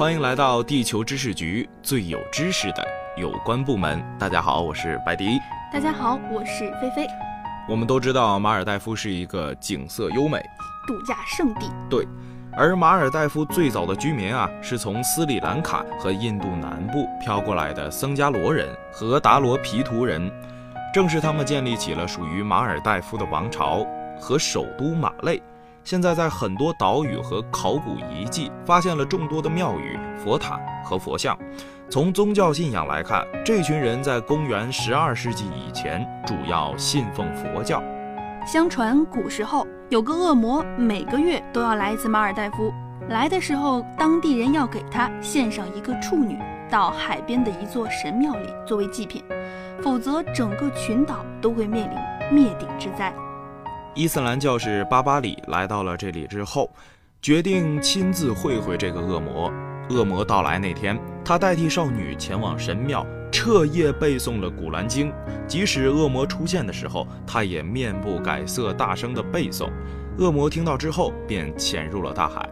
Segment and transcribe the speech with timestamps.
[0.00, 2.82] 欢迎来到地球知识局，最有知识的
[3.18, 4.02] 有关部门。
[4.18, 5.38] 大家好，我是白迪。
[5.70, 7.06] 大家好，我是菲菲。
[7.68, 10.38] 我们都知道马尔代夫是一个景色优美、
[10.86, 11.70] 度假胜地。
[11.90, 12.08] 对，
[12.56, 20.32] 而马尔代夫最早的居民啊，是从斯里兰卡和印度南部飘过来的僧伽罗人和达罗毗荼人。
[20.94, 23.86] 正是他们建立起了属于马尔代夫的王朝
[24.18, 25.42] 和首都马累。
[25.82, 31.36] 现在在很多岛屿和考古遗迹发现了众多的庙宇、佛塔和佛像。
[31.88, 37.82] 从宗教信仰来看，这群人在公元十二世纪以前主要信奉佛教。
[38.46, 42.72] 相传古时候有个恶魔，每个月都要来一次马尔代夫。
[43.08, 46.38] 来的时候，当地人要给他献上一个处女，
[46.70, 49.24] 到海边的一座神庙里作为祭品，
[49.82, 51.98] 否则整个群岛都会面临
[52.30, 53.12] 灭顶之灾。
[53.94, 56.70] 伊斯兰教士巴巴里来到了这里之后，
[57.20, 59.52] 决定亲自会会这个恶魔。
[59.90, 65.10] 恶魔到来那天，他代替少女前往神庙，彻夜背诵了《古兰经》。
[65.48, 69.68] 即使恶魔出现的时候，他也面不改色，大声地背诵。
[70.18, 72.48] 恶魔听到之后，便潜入了大海。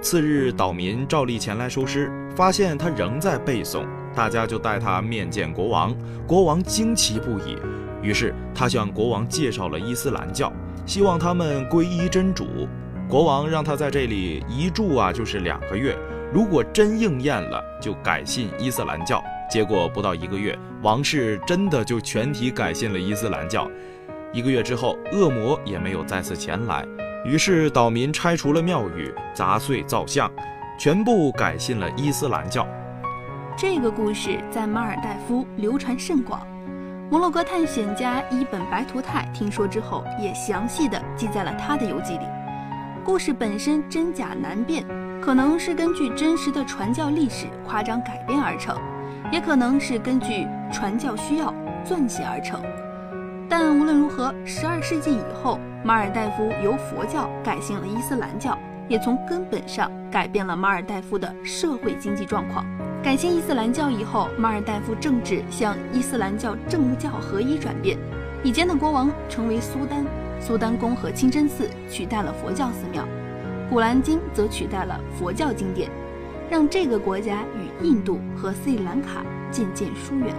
[0.00, 5.92] 次日，岛民照例前来收尸，发现他仍在背诵，大家就带他面见国王。
[6.24, 7.58] 国王惊奇不已，
[8.02, 10.52] 于是他向国王介绍了伊斯兰教。
[10.86, 12.66] 希望他们皈依真主。
[13.08, 15.96] 国王让他在这里一住啊，就是两个月。
[16.32, 19.22] 如果真应验了，就改信伊斯兰教。
[19.50, 23.70] 结果不到一个月，王室真的就全体改信了伊斯兰教。
[24.32, 26.86] 一个月之后，恶魔也没有再次前来。
[27.24, 30.30] 于是岛民拆除了庙宇，砸碎造像，
[30.78, 32.66] 全部改信了伊斯兰教。
[33.56, 36.46] 这个故事在马尔代夫流传甚广。
[37.10, 42.26] 摩洛哥探险家伊本·白图泰听说之后，也详细的记在了他的游记里。
[43.02, 44.84] 故事本身真假难辨，
[45.18, 48.76] 可能是根据真实的传教历史夸张改编而成，
[49.32, 51.46] 也可能是根据传教需要
[51.82, 52.60] 撰写而成。
[53.48, 62.64] 但无论如何，十二世纪以后，马尔代夫由佛教改信了伊斯兰教，也从根本上改变了马尔代夫的社会经济状况。
[63.02, 67.96] 改信伊斯兰教以后，马尔代夫政治向伊斯兰教政教合一转变。
[68.42, 70.04] 以前的国王成为苏丹，
[70.40, 73.06] 苏丹公和清真寺取代了佛教寺庙，
[73.70, 75.90] 古兰经则取代了佛教经典，
[76.50, 80.34] 让这个国家与印度和斯里兰卡渐渐疏远，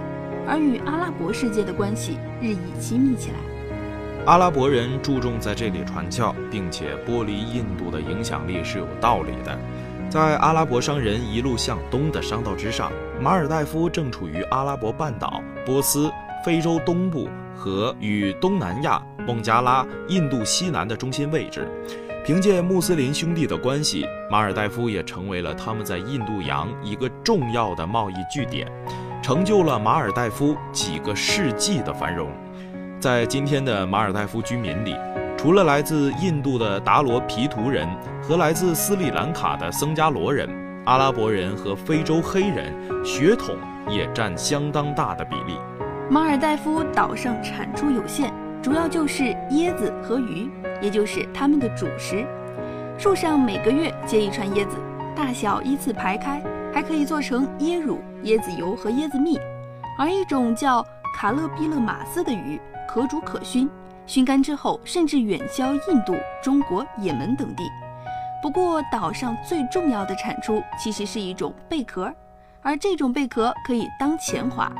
[0.46, 3.49] 而与阿拉伯世界的关系日益亲密起来。
[4.26, 9.58] 阿拉伯人注重在这里传教，并且剥离印度的影响力是有道理的。
[10.10, 16.10] 在阿拉伯商人一路向东的商道之上，马尔代夫正处于阿拉伯半岛、波斯、
[16.44, 21.66] 非洲东部和与东南亚、孟加拉、印度西南的中心位置。
[22.22, 28.70] 凭借穆斯林兄弟的关系，马尔代夫也成为了他们在印度洋一个重要的贸易据点，
[29.22, 32.30] 成就了马尔代夫几个世纪的繁荣。
[33.00, 34.94] 在今天的马尔代夫居民里，
[35.38, 37.88] 除了来自印度的达罗毗荼人
[38.22, 40.46] 和来自斯里兰卡的僧伽罗人，
[40.84, 43.56] 阿拉伯人和非洲黑人血统
[43.88, 45.56] 也占相当大的比例。
[46.10, 48.30] 马尔代夫岛上产出有限，
[48.60, 50.50] 主要就是椰子和鱼，
[50.82, 52.26] 也就是他们的主食。
[52.98, 54.76] 树上每个月结一串椰子，
[55.16, 59.38] 大小依次排开，还可以做成椰乳、椰子油和椰子蜜。
[59.98, 60.86] 而一种叫
[61.20, 62.58] 卡勒比勒马斯的鱼，
[62.88, 63.68] 可煮可熏。
[64.06, 67.62] 熏干之后，甚至远销印度、中国、也门等地。
[68.40, 72.10] 不过，岛上最重要的产出其实是一种贝壳，
[72.62, 74.72] 而这种贝壳可以当钱花。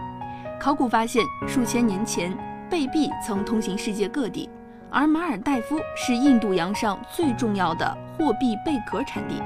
[0.59, 2.35] 考古发现，数千年前，
[2.71, 4.49] 贝币曾通行世界各地，
[4.89, 9.43] 而马尔代夫是印度洋上最重要的货币贝壳产地。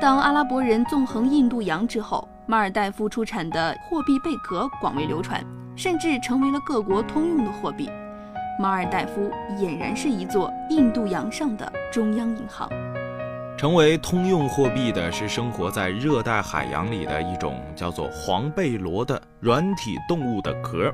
[0.00, 5.44] 当阿拉伯人纵横印度洋之后，马尔代夫出产的货币贝壳广为流传，
[5.76, 7.90] 甚至成为了各国通用的货币。
[8.58, 12.68] 马尔代夫俨然是一座印度洋上的中央银行。
[13.56, 20.90] 成为通用货币的是生活在热带海洋里的一种叫做黄贝螺的软体动物的壳，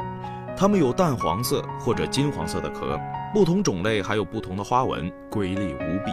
[0.56, 2.98] 它们有淡黄色或者金黄色的壳，
[3.32, 6.12] 不同种类还有不同的花纹，瑰丽无比。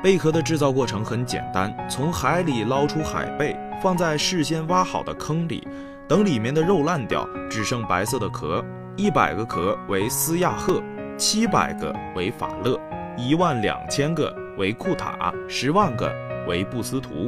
[0.00, 5.66] 贝壳的制造过程很简单，从海里捞出海贝，放在事先挖好的坑里，
[6.06, 8.62] 等里面的肉烂掉，只剩白色的壳。
[8.96, 10.82] 一百个壳为斯亚赫，
[11.16, 12.78] 七百个为法勒，
[13.16, 16.12] 一万两千个为库塔，十万个
[16.46, 17.26] 为布斯图。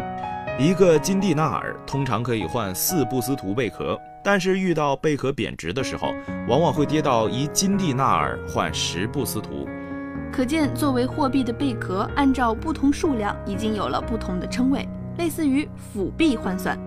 [0.59, 6.13] 一个金蒂纳尔通常可以换四布斯图贝壳，但是遇到贝壳贬值的时候，
[6.47, 9.67] 往往会跌到一金蒂纳尔换十布斯图。
[10.31, 14.87] 可见，作为货币的贝壳，按照不同数量已经有了不同的称谓。
[15.17, 16.79] 类似于辅币换算。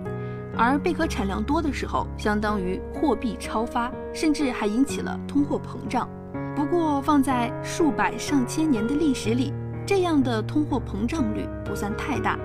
[0.62, 6.10] 而贝壳产量多的时候，相当于货币超发，甚至还引起了通货膨胀。
[6.54, 9.54] 不过，放在数百上千年的历史里，
[9.86, 12.38] 这样的通货膨胀率不算太大。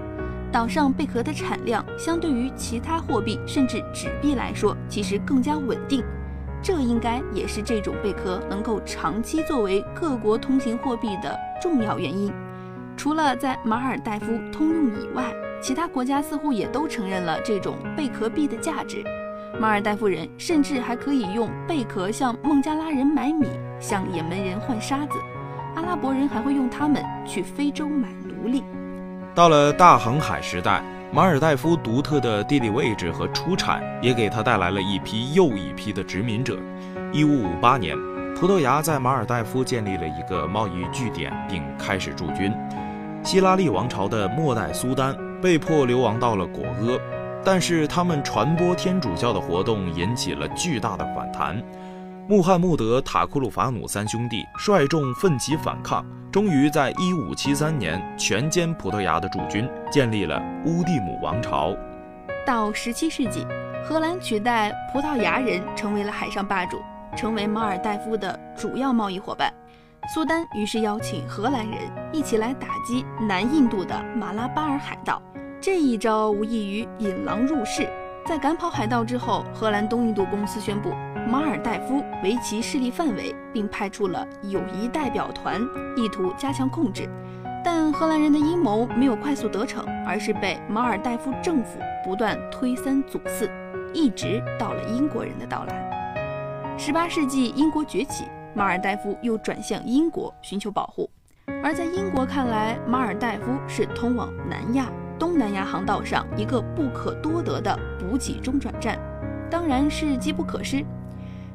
[0.53, 6.05] 岛上贝壳的产量相对于其他货币甚至纸币来说，其实更加稳定。
[6.63, 12.33] 这应该也是这种贝壳能够长期作为各国通行货币的重要原因。
[12.97, 15.35] 除了在马尔代夫通用以外，
[15.65, 19.03] 其他国家似乎也都承认了这种贝壳币的价值。
[19.59, 23.49] 马尔代夫人甚至还可以用贝壳向孟加拉人买米，
[23.81, 25.19] 向也门人换沙子。
[25.75, 28.63] 阿拉伯人还会用它们去非洲买奴隶。
[29.35, 30.83] 到了大航海时代。
[31.13, 36.59] 马尔代夫独特的地理位置和出产，也给他带来了一批又一批的殖民者。
[37.13, 37.97] 一五五八年，
[38.35, 42.53] 葡萄牙在马尔代夫建立了一个贸易据点，并开始驻军。
[43.23, 46.99] 希拉利王朝的末代苏丹被迫流亡到了果阿，
[47.44, 51.62] 但是他们传播天主教的活动引起了巨大的反弹。
[52.26, 56.02] 穆罕默德、塔库鲁法努三兄弟率众奋起反抗。
[56.32, 61.76] 终于在1573年全歼葡萄牙的驻军，建立了乌蒂姆王朝。
[62.46, 63.46] 到17世纪，
[63.87, 66.79] 荷兰取代葡萄牙人成为了海上霸主，
[67.14, 69.52] 成为马尔代夫的主要贸易伙伴。
[70.14, 71.81] 苏丹于是邀请荷兰人
[72.12, 75.20] 一起来打击南印度的马拉巴尔海盗。
[75.65, 77.89] 这一招无异于引狼入室。
[78.27, 80.91] 在赶跑海盗之后，荷兰东印度公司宣布。
[81.27, 85.59] 马尔代夫为其势力范围，并派出了友谊代表团，
[85.97, 87.09] 意图加强控制。
[87.65, 93.51] 但荷兰人的阴谋没有快速得逞，而是被马尔代夫政府不断推三阻四，
[93.95, 96.77] 一直到了英国人的到来。
[96.77, 101.09] 十八世纪英国崛起，马尔代夫又转向英国寻求保护。
[101.63, 108.99] 而在英国看来，马尔代夫是通往南亚、东南亚航道上一个不可多得的补给中转站，
[109.51, 110.85] 当然是机不可失。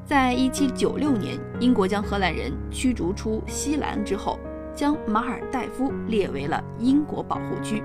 [0.06, 4.40] 在一七九六年，英国将荷兰人驱逐出西兰之后，
[4.74, 7.84] 将马尔代夫列为了英国保护区。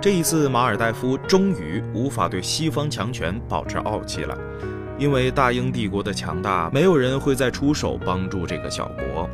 [0.00, 4.36] 这一次，马尔代夫终于无法对西方强权保持傲气了，
[4.98, 9.28] 因为大英帝国的强大，没有人会再出手帮助这个小国。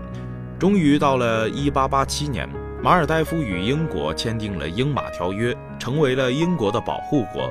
[0.58, 2.48] 终于到了一八八七年，
[2.82, 7.48] 马尔代夫与英国签订了英马条约，成为了英国的保护国。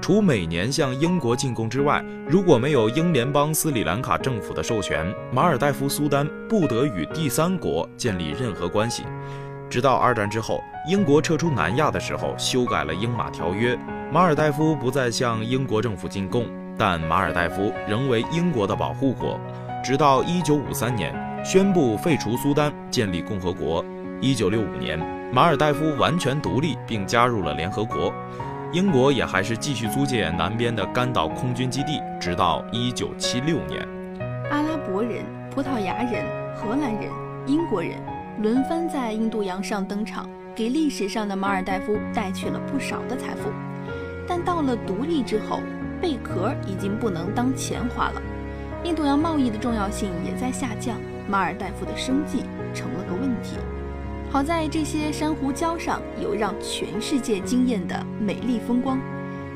[0.00, 9.02] 除每年向英国进贡之外，如果没有英联邦斯里兰卡政府的授权，马尔代夫苏丹不得与第三国建立任何关系。
[9.68, 13.78] 直到二战之后，英国撤出南亚的时候，修改了英马条约，
[14.10, 16.46] 马尔代夫不再向英国政府进贡，
[16.78, 19.38] 但马尔代夫仍为英国的保护国。
[19.84, 23.84] 直到一九五三年，宣布废除苏丹，建立共和国。
[24.22, 24.98] 一九六五年，
[25.32, 28.12] 马尔代夫完全独立，并加入了联合国。
[28.70, 33.80] 英国也还是继续租借南边的甘岛空军基地，直到一九七六年。
[34.50, 37.10] 阿拉伯人、葡萄牙人、荷兰人、
[37.46, 37.98] 英国人
[38.42, 43.50] 轮番在印度洋上登场，给历史上的马尔代夫带去了不少的财富。
[44.28, 45.60] 但到了独立之后，
[45.98, 48.20] 贝壳已经不能当钱花了，
[48.84, 52.44] 印度洋贸易的重要性也在下降，马尔代夫的生计
[52.74, 53.56] 成了个问题。
[54.32, 58.96] 好在这些珊瑚礁上有让全世界惊艳的美丽风光。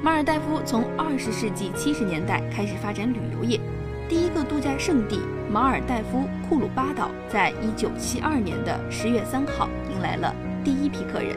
[0.02, 3.60] 马尔代夫从二十世纪七十年代开始发展旅游业，
[4.08, 10.34] 第一个度假胜地马尔代夫库鲁巴岛在一九七二年的十月三号迎来了
[10.64, 11.36] 第一批客人。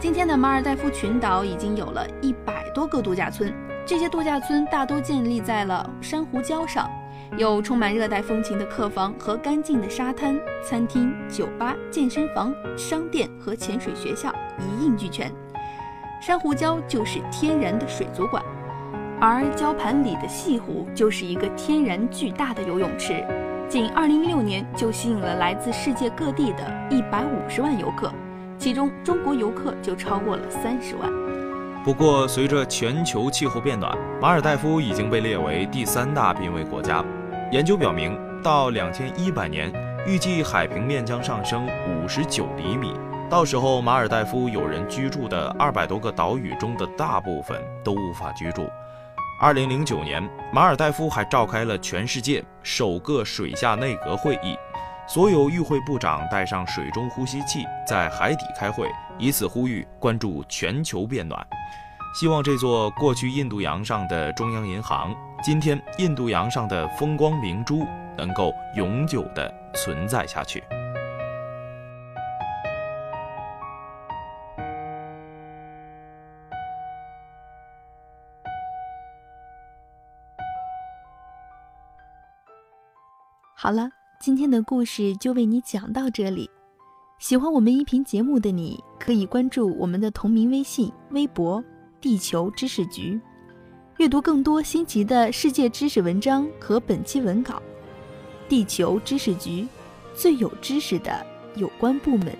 [0.00, 3.54] 今天的马尔代夫群岛已经有了一百多个度假村，
[3.86, 6.90] 这些度假村大多建立在了珊瑚礁上。
[7.38, 15.32] 有充满热带风情的客房和干净的沙滩、餐厅、酒吧、健身房、商店和潜水学校一应俱全。
[16.20, 18.42] 珊瑚礁就是天然的水族馆，
[19.18, 23.24] 而礁盘里的西湖就是一个天然巨大的游泳池。
[23.66, 28.12] 仅2016年就吸引了来自世界各地的一百五十万游客，
[28.58, 31.10] 其中中国游客就超过了三十万。
[31.82, 37.02] 不过，随着全球气候变暖，马尔代夫已经被列为第三大濒危国家。
[37.52, 39.70] 研究表明，到两千一百年，
[40.06, 42.94] 预计海平面将上升五十九厘米。
[43.28, 48.66] 到时候，马尔代夫有人居住的二百多个岛屿中的大部分都无法居住。
[49.38, 54.56] 二零零九年，马尔代夫还召开了全世界首个水下内阁会议，
[55.06, 61.46] 所有与会部长带上水中呼吸器，在海底开会，以此呼吁关注全球变暖。
[62.18, 65.14] 希望这座过去印度洋上的中央银行。
[65.44, 67.84] 今天印度洋上的风光明珠
[68.16, 70.62] 能够永久的存在下去。
[83.56, 86.48] 好了今天的故事就为你讲到这里。
[87.18, 91.62] 喜欢我们音频节目的你可以关注我们的同名微信微博
[92.00, 93.20] 地球知识局。
[93.98, 97.62] 阅读更多新奇的世界知识文章和本期文稿。
[98.48, 99.68] 地球知识局，
[100.14, 101.24] 最有知识的
[101.56, 102.34] 有关部门。